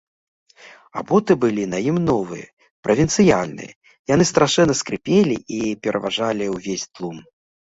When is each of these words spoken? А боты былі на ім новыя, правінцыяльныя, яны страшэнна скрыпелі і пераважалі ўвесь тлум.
А 0.99 1.03
боты 1.11 1.33
былі 1.43 1.65
на 1.73 1.81
ім 1.91 1.99
новыя, 2.09 2.47
правінцыяльныя, 2.87 3.71
яны 4.13 4.23
страшэнна 4.31 4.73
скрыпелі 4.83 5.35
і 5.59 5.61
пераважалі 5.85 6.53
ўвесь 6.57 6.89
тлум. 6.95 7.17